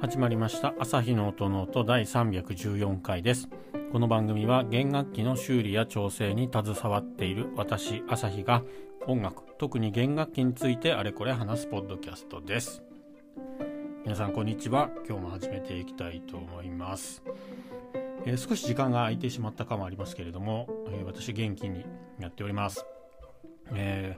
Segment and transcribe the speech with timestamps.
[0.00, 0.74] 始まりました。
[0.80, 3.48] 朝日の音の音第314回です。
[3.92, 8.64] この番組は弦楽器の修理や調整に携わっている私朝日が
[9.06, 12.82] 音楽特に弦楽器についてあれこれ話すポッドキャストです。
[14.02, 14.90] 皆さんこんにちは。
[15.08, 17.22] 今日も始めていきたいと思います、
[18.24, 21.84] えー、少し時間が空いてしまったかもありますけれども、えー、私元気に
[22.18, 22.84] やっております、
[23.72, 24.16] え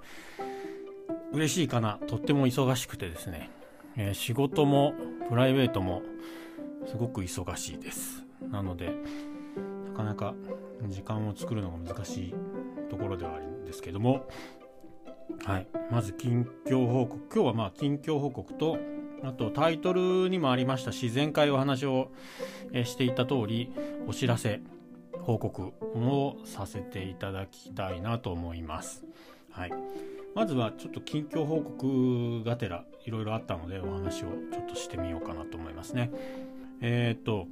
[1.33, 1.99] ー、嬉しいかな。
[2.07, 3.51] とっても忙しくてですね、
[3.97, 4.95] え仕事も
[5.29, 6.03] プライベートも
[6.87, 8.25] すごく忙しいです。
[8.51, 8.93] なので
[9.89, 10.35] なかなか
[10.89, 12.35] 時間を作るのが難しい
[12.91, 14.29] ところではあるんですけども。
[15.45, 15.67] はい。
[15.91, 17.21] まず近況報告。
[17.33, 18.79] 今日はまあ近況報告と
[19.25, 22.11] あとタイトルにもありました自然界お話を、
[22.73, 23.73] えしていた通り
[24.07, 24.61] お知らせ。
[25.23, 29.05] 報告をさせていただきたいなと思います。
[29.51, 29.73] はい、
[30.35, 36.11] まずはちょっと近況報告がてらいろいろあったのでお話をちょっとしてみようかなと思いますね。
[36.81, 37.47] えっ、と、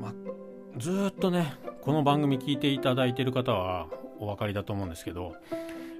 [0.00, 0.14] ま、
[0.78, 5.34] ずっとねこの番組聞いていただいている方はお分かりだと思うんですけど、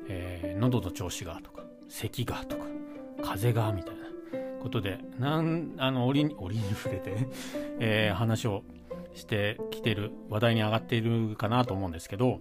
[0.08, 2.64] えー、喉の調子がとか咳がとか
[3.22, 4.02] 風がみたいな
[4.62, 7.28] ことでなんあの折に折に触れてね、
[7.78, 8.62] えー、話を
[9.14, 12.41] してきてる話題に上がっているかなと思うんですけど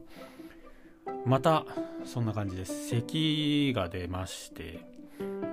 [1.26, 1.66] また
[2.06, 2.88] そんな感じです。
[2.88, 4.80] 咳が出まして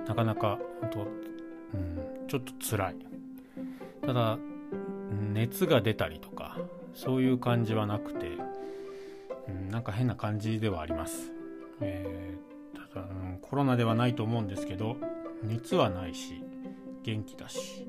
[0.07, 2.95] なかなか本当、うん、ちょっと辛い。
[4.05, 4.37] ただ
[5.33, 6.57] 熱が出たりとか
[6.93, 8.27] そういう感じはなくて、
[9.47, 11.31] うん、なんか変な感じではあります、
[11.81, 14.95] えー、ただ、うん、コロナではないと思うんですけど
[15.43, 16.41] 熱はないし
[17.03, 17.87] 元気だし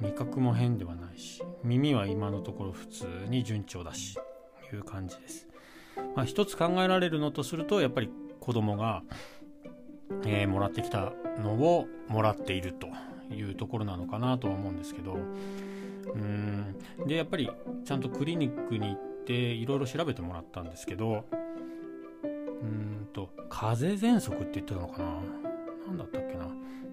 [0.00, 4.16] 味覚も変ではないし耳は今のところ普通に順調だし
[4.72, 5.48] いう感じです、
[6.14, 9.02] まあ、一つ考えられるのとするとやっぱり子供が、
[10.24, 12.88] えー、もらってきたのをもらっていると
[13.34, 16.76] いうところなのかなとは思うんですけどうん。
[17.06, 17.50] でやっぱり
[17.84, 21.24] ちゃんとクリニックに行っていろいろ調べてもらったんですけど
[22.22, 25.20] うんと風邪喘息って言ってたのかな？
[25.88, 26.46] 何だったっけな？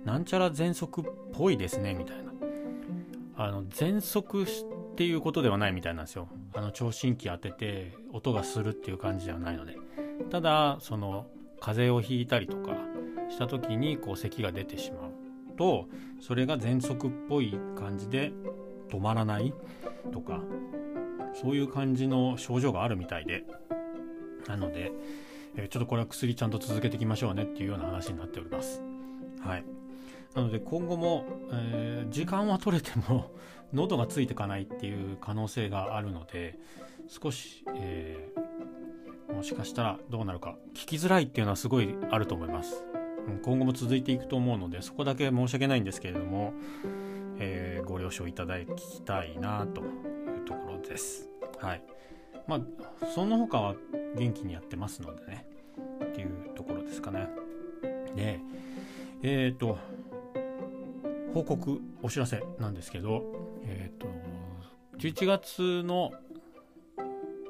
[0.03, 2.32] なんちゃら喘息っぽいですねみたいな。
[3.35, 9.77] あの喘息っていうことではないみたいなんですよあの聴診器当てて音がするっていう感じではないので
[10.29, 11.27] ただその
[11.59, 12.75] 風邪をひいたりとか
[13.29, 15.87] した時にこう咳が出てしまうと
[16.19, 18.31] それが喘息っぽい感じで
[18.89, 19.53] 止まらない
[20.11, 20.41] とか
[21.33, 23.43] そういう感じの症状があるみたいで
[24.47, 24.91] なので
[25.55, 28.81] えちょっとこれは薬ちゃんと続けていきましょうねっていうような話になっております。
[29.41, 29.65] はい。
[30.35, 33.31] なので今後も、えー、時間は取れても
[33.73, 36.57] 喉がついていかないっていう可能性があるので
[37.07, 42.83] 少し、えー、もしかしたらどうなるか聞きづらいっていうのはすごいあると思います。
[43.41, 46.53] 今後も続いていくと思うのでそこだけ申し訳ないんですけれども、
[47.39, 51.29] えー、ご了承いただきたいなというところです。
[51.59, 51.83] はい。
[52.47, 53.75] まあ、その他は
[54.17, 55.47] 元気にやってますのでね、
[56.03, 57.29] っていうところですかね。
[58.15, 58.39] で、
[59.21, 59.77] えっ、ー、と、
[61.33, 63.23] 報告、お知らせなんですけど、
[63.65, 64.07] えっ、ー、と、
[64.99, 66.11] 11月の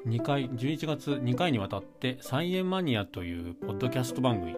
[0.06, 4.56] 2回、11月2回にわたって、サイエンマニアというポッドキャスト番組、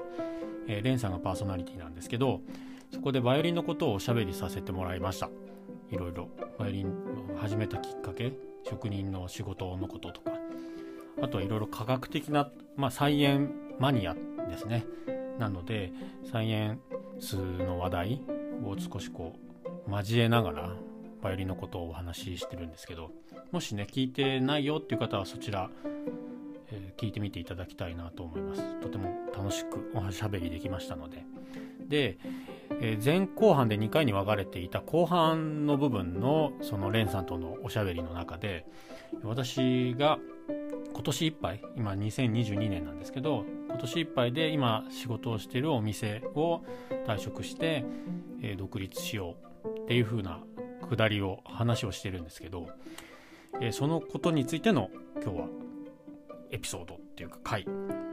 [0.68, 2.40] えー、レンさんがパーソナリティなんですけど、
[2.92, 5.28] そこでバイオリンのことをおしゃべりさせてもらいました。
[5.90, 6.94] いろいろ、バイオリン
[7.36, 8.32] 始めたきっかけ、
[8.62, 10.32] 職人の仕事のこととか、
[11.20, 13.50] あとはいろいろ科学的な、まあ、菜園
[13.80, 14.86] マニアですね。
[15.40, 15.92] なので、
[16.30, 16.80] サイエン
[17.18, 18.20] スの話題
[18.64, 19.34] を少しこ
[19.88, 20.72] う、交えながら、
[21.22, 23.10] バイオリンのことをお話ししてるんですけど、
[23.52, 25.70] もしね、聞いてないよっていう方はそちら、
[26.68, 28.80] えー、聞いてみていただきたいなと思います。
[28.80, 31.24] とても楽しくおしゃべりできましたので。
[31.88, 32.18] で、
[32.80, 38.66] えー、前後半で2回に分かれていた後半の部分のそのレンさんとのおしゃべりの中で
[39.22, 40.18] 私が
[40.96, 46.62] 今年いっぱい今2022年なんですけど今年いっぱいで今仕事をしているお店を
[47.06, 47.84] 退職して、
[48.42, 50.40] えー、独立しようっていう風な
[50.88, 52.70] くだりを話をしてるんですけど、
[53.60, 54.88] えー、そのことについての
[55.22, 55.48] 今日は
[56.50, 57.66] エピソードっていうか回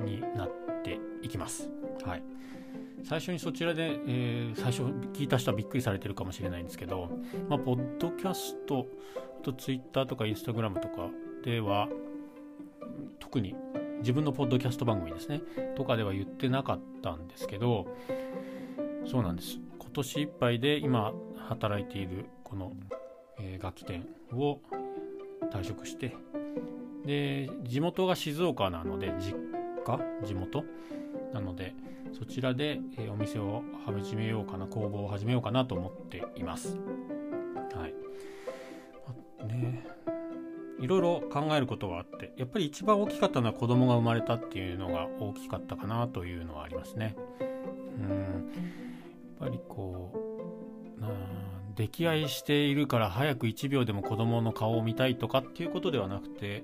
[0.03, 0.51] になっ
[0.83, 1.69] ていきます。
[2.03, 2.23] はい。
[3.05, 7.09] 最初にそちらで、えー、最初聞いた人はびっくりされてるかもしれないんですけど、
[7.49, 8.87] まあ、ポッドキャスト
[9.41, 11.09] とツイッターとかインスタグラムとか
[11.43, 11.87] では、
[13.19, 13.55] 特に
[13.99, 15.41] 自分のポッドキャスト番組ですね、
[15.75, 17.87] とかでは言ってなかったんですけど、
[19.05, 19.59] そうなんです。
[19.79, 22.73] 今年いっぱいで今働いているこの、
[23.39, 24.59] え、楽器店を
[25.51, 26.15] 退職して、
[27.05, 29.35] で、地元が静岡なので、実
[29.85, 29.99] 家？
[30.25, 30.63] 地元？
[31.33, 31.73] なので
[32.11, 36.77] そちらで、えお店を始めようかな工房を始めようかなと思っています。
[37.75, 37.93] はい。
[39.39, 39.92] まね。
[40.83, 47.15] いろいろ考えることがあってやっぱり一番大きかったのは子供が生まれたっていうのが大きかったかなというのはありますね。
[47.39, 48.09] うん。
[48.11, 50.23] やっぱりこう
[51.75, 56.63] 溺愛しているから早く1秒でも子供の顔を見たいとかっていうことではなくて、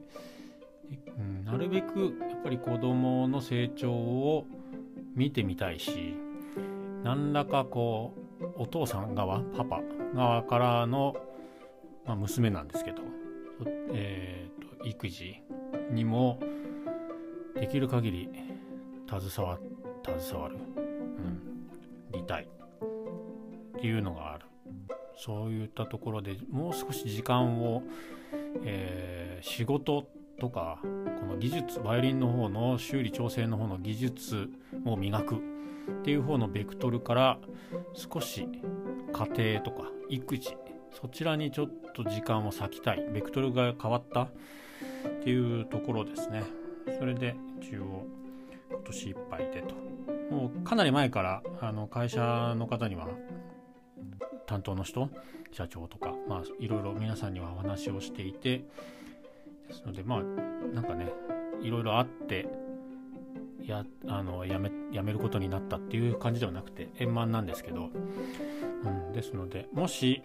[1.17, 4.45] うん、なるべくやっぱり子供の成長を
[5.15, 6.15] 見てみたいし
[7.03, 9.81] 何らかこうお父さん側パパ
[10.15, 11.15] 側からの、
[12.05, 13.01] まあ、娘なんですけど、
[13.93, 15.41] えーと、育児
[15.91, 16.39] にも
[17.55, 18.29] できる限り
[19.07, 19.59] 携わ
[20.05, 21.61] 携わる、うん、
[22.11, 24.45] りたいっていうのがある。
[25.17, 27.83] そういったところでもう少し時間を、
[28.63, 30.07] えー、仕事
[30.39, 30.87] とかこ
[31.25, 34.49] の技術バイオリンの方の修理調整の方の技術
[34.85, 35.39] を磨くっ
[36.03, 37.37] ていう方のベクトルから
[37.93, 38.47] 少し
[39.11, 40.55] 家庭とか育児
[40.91, 43.05] そちらにちょっと時間を割きたい。
[43.11, 44.29] ベクトルが変わったっ
[45.23, 46.43] ていうところですね。
[46.97, 48.05] それで一応
[48.69, 49.75] 今年いっぱいでと。
[50.33, 53.07] もうかなり前からあの会社の方には
[54.45, 55.09] 担当の人
[55.51, 58.63] 社長とか、まあ、いろいろ皆さんにはお話をしていて
[59.67, 60.23] ですのでまあ
[60.73, 61.11] なんかね
[61.61, 62.47] いろいろあって
[63.65, 67.89] やあのやめやめることになったっていう感じではなくて円満なんですけど、
[68.83, 70.23] うん、ですのでもし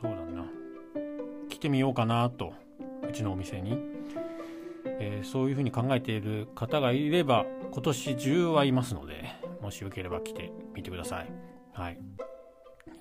[0.00, 0.44] そうだな。
[1.48, 2.52] 来てみようかなと
[3.08, 3.78] うちのお店に、
[4.84, 9.24] えー、そういうふうに考えている方がいれば今年中はいますので
[9.60, 11.32] もしよければ来てみてください。
[11.72, 11.94] はい。
[11.94, 12.00] で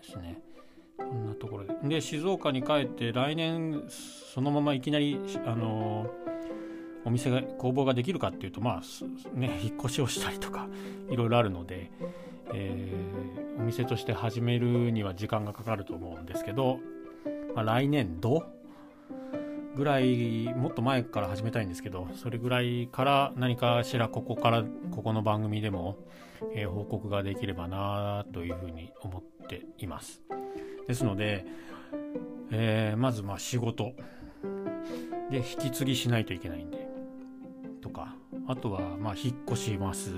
[0.01, 0.41] すね。
[0.97, 1.73] こんなところで。
[1.83, 3.83] で静岡に帰って来年
[4.33, 6.09] そのままいきなりあの
[7.03, 10.67] お店が工房ができるかっていうとまあね引っ越しをしたりとか
[11.09, 11.91] いろいろあるので、
[12.53, 16.79] えー、お店として始めるには時間がかかると思うんですけど、
[17.55, 18.43] まあ、来年度
[19.75, 25.97] ぐらいもっと前から始めたいんですけどそれぐらいから何かしらここからここの番組でも、
[26.53, 30.21] えー、報告ができればなというふうに思っています。
[30.87, 31.45] ですので、
[32.51, 33.93] えー、まずまあ仕事。
[35.31, 36.87] で引き継ぎしないといけないんで。
[37.81, 38.15] とか
[38.47, 40.11] あとはまあ引っ越します、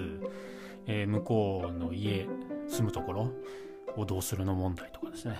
[0.87, 2.27] えー、向こうの家
[2.67, 3.31] 住むところ
[3.95, 5.39] をどうするの問題とかですね。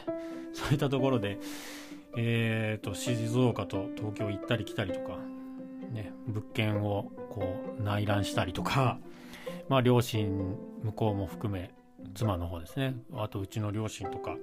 [0.53, 1.39] そういったところで
[2.19, 5.19] えーと、静岡と東京行ったり来たりとか、
[5.91, 8.97] ね、物件をこう内覧したりとか、
[9.69, 11.71] まあ、両親向こうも含め
[12.15, 12.95] 妻の方ですね。
[13.13, 14.35] あとうちの両親とか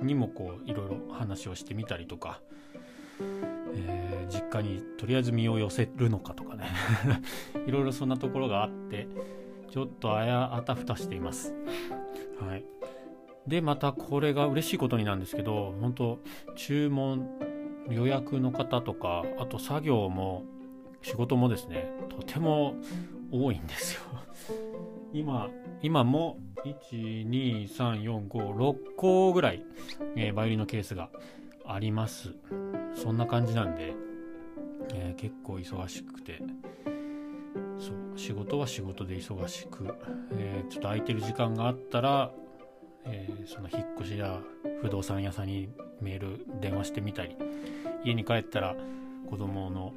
[0.00, 2.40] にもこういろいろ話をしてみたりとか、
[3.74, 6.68] えー、実家にとりあえず身を寄せるのかとかね。
[7.66, 9.06] いろいろそんなところがあって
[9.70, 11.54] ちょっとあやあたふたしています。
[12.40, 12.64] はい
[13.46, 16.18] で、またこれが嬉しいことになんですけど、本当
[16.56, 17.28] 注文、
[17.88, 20.44] 予約の方とか、あと作業も、
[21.02, 22.74] 仕事もですね、とても
[23.32, 24.02] 多いんですよ。
[25.12, 25.48] 今、
[25.82, 29.64] 今も、1、2、3、4、5、6個ぐらい、
[30.14, 31.08] えー、バイオリンのケースが
[31.66, 32.34] あります。
[32.94, 33.94] そんな感じなんで、
[34.94, 36.40] えー、結構忙しくて、
[37.80, 39.94] そう、仕事は仕事で忙しく、
[40.32, 42.30] えー、ちょっと空いてる時間があったら、
[43.04, 44.40] えー、その引っ越しや
[44.82, 45.70] 不動産屋さんに
[46.00, 47.36] メール電話してみたり
[48.04, 48.76] 家に帰ったら
[49.28, 49.94] 子供の、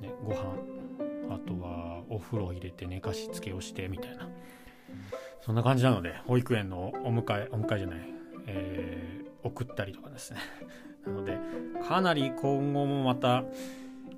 [0.00, 0.74] ね、ご飯
[1.34, 4.28] あとはお風呂入れて寝かしつけをしてみたいな。
[5.44, 7.98] そんな感じなので保育園のお迎えお迎えじゃない、
[8.46, 10.38] えー、送ったりとかですね。
[11.06, 11.38] なので
[11.86, 13.44] かなり今後もまた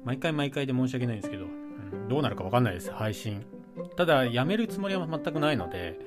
[0.05, 1.47] 毎回毎回で申し訳ないんですけど、
[2.09, 3.45] どうなるか分かんないです配信
[3.97, 5.99] ただやめるつもりは全くないので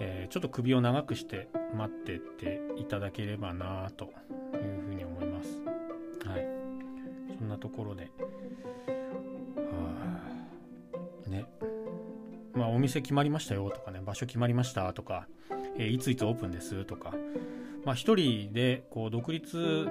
[0.00, 5.60] えー、ちょっと首を長くして待ってていただければなというふうに思います。
[6.26, 6.46] はい。
[7.38, 8.08] そんなところで、は
[11.26, 11.44] あ、ね。
[12.54, 15.26] まあ、お店決まりましたよとかね、場所決まりましたとか、
[15.76, 17.12] えー、いついつオープンですとか、
[17.84, 19.86] まあ、一人でこう独立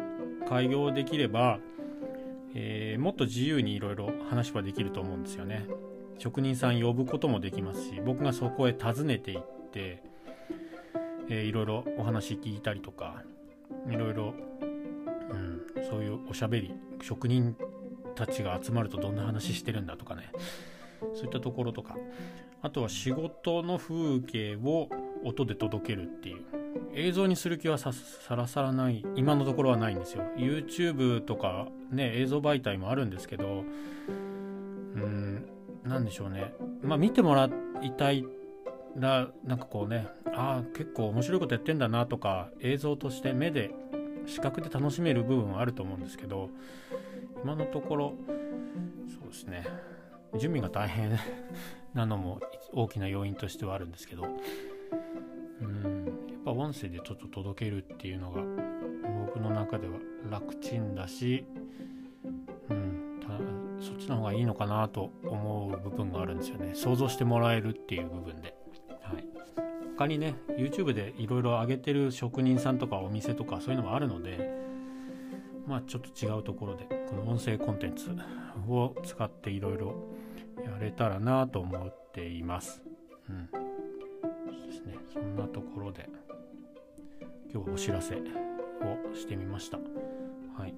[0.48, 1.60] 開業できれば、
[2.54, 5.66] えー、もっと自由にいろいろ話はできると思うんですよね。
[6.18, 9.42] 職人さん呼ぶこともできますし、僕がそこへ訪ねていっ
[9.72, 10.04] て、
[11.30, 13.24] えー、いろいろお話聞いたりとか
[13.90, 17.56] いろいろ、うん、そういうおしゃべり職人
[18.16, 20.32] たちが集まるとどんな話してるんだとかね。
[21.14, 21.96] そういったところとか。
[22.62, 24.90] あとは仕事の風景を
[25.24, 26.44] 音で届けるっていう。
[26.94, 27.92] 映像にする気はさ
[28.30, 30.24] らさらない今のところはないんですよ。
[30.36, 33.64] YouTube とかね映像媒体もあるんですけど
[34.08, 35.46] うん
[35.84, 36.54] 何でしょうね。
[36.82, 37.50] まあ、見てもら
[37.82, 38.26] いたい
[38.98, 43.72] らなんかこうねああ結構面白いことやってんだなとか映像として目で
[44.26, 46.50] 視覚で楽しめる部分はあると思うんですけど
[47.44, 48.14] 今のところ
[49.08, 49.66] そうですね。
[50.34, 51.18] 準備が大変
[51.94, 52.40] なのも
[52.72, 54.26] 大きな要因としてはあるんですけど。
[56.60, 58.42] 音声でちょっと届けるっていうのが
[59.26, 59.94] 僕の中では
[60.30, 61.46] 楽ちんだし、
[62.70, 63.20] うん、
[63.80, 68.54] そっちの方がいいのかなと思う部分があるんですよね想像してもらえるっていう部分で、
[69.02, 69.26] はい、
[69.98, 74.52] 他にね YouTube でいろいろ上げてる職人さんとかお店とかそういうのもあるので
[75.66, 78.10] まあちょっと違うところでこの音声コンテンツ
[78.68, 79.96] を使っていろいろ
[80.66, 82.82] やれたらなと思っています。
[83.30, 83.46] うん。
[84.68, 84.96] ですね。
[85.14, 86.10] そんなところで
[87.52, 89.78] 今日はお知らせをしてみました。
[89.78, 90.74] はい。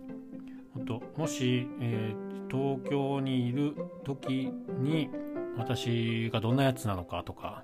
[0.73, 3.75] 本当もし、えー、東京にいる
[4.05, 5.09] 時に
[5.57, 7.63] 私がどんなやつなのかとか、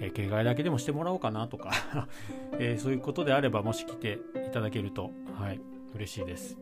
[0.00, 1.72] えー、警戒だけでもしてもらおうかなとか
[2.58, 5.60] えー、そういうことであればもし来ていただけると、はい、
[5.94, 6.56] 嬉しいです。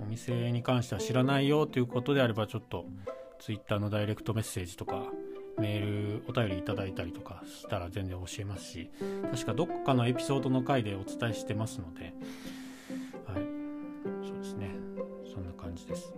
[0.00, 2.86] お店に関しては知らないよということであればちょっと
[3.38, 5.06] Twitter のダイレクトメッセージとか
[5.58, 5.80] メー
[6.20, 8.90] ルお便りいただいたりとかしたら全然教えますし
[9.30, 12.14] 確かどっかのエピソードの回でお伝えしてますので
[13.26, 13.62] はい。
[14.26, 14.70] そうですね。
[15.32, 16.12] そんな感じです。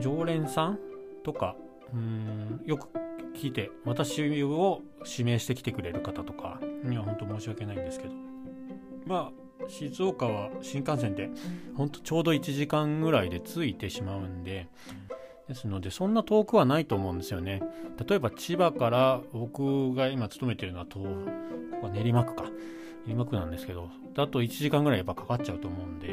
[0.00, 0.78] 常連さん
[1.22, 1.56] とか
[1.92, 2.88] うんよく
[3.34, 8.14] 聞いて私を指名してきてくれる方とかには本当申し訳ないんですけど。
[9.06, 11.30] まあ静岡は新幹線で
[11.74, 14.68] ほんとちょうど1時間ぐらいで着いてしまうんで
[15.48, 17.62] ですのでそんな遠くはないと思うんですよね
[18.06, 21.12] 例えば千葉から僕が今勤めてるのは東こ
[21.82, 22.44] こ練馬区か
[23.06, 26.12] 練馬区なんですけどだと1時間ぐらいやっぱかかっちゃうと思うんで、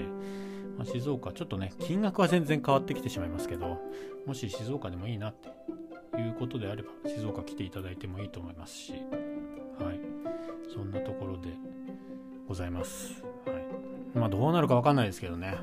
[0.77, 3.79] まあ、静岡ちょっとね金額は全然変わってきてしまいますけど
[4.25, 5.49] もし静岡でもいいなって
[6.19, 8.93] いうことであれば静岡来ていただいてもいいと思いますし
[9.79, 9.99] はい
[10.73, 11.49] そんなところで
[12.47, 13.23] ございます。
[13.45, 14.17] はい。
[14.17, 15.55] まあどうなるかわかんないですけどね。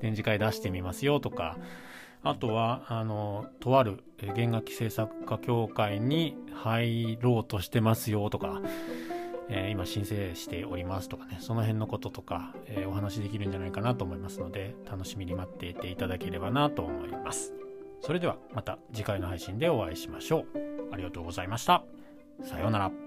[0.00, 1.56] 展示会出してみますよとか、
[2.22, 4.02] あとは、あの、とある
[4.34, 8.60] 弦楽器制作家協会に入ろうとしてますよとか、
[9.48, 17.52] えー、今申請しておりますとかね、その辺のこととか、えー、お話できるんじゃないかなと思いますので、楽しみに待っていていただければなと思います。
[18.00, 20.44] それではまた次回の配信でお会いしましょう。
[20.92, 21.84] ありがとうございました。
[22.42, 23.05] さようなら。